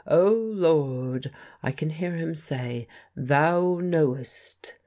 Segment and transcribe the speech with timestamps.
[0.07, 1.29] "Oh, Lord,"
[1.61, 4.73] I can hear him say, "thou knowest..."